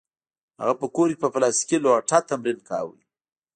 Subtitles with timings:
[0.59, 2.95] هغه په کور کې په پلاستیکي لوټه تمرین کاوه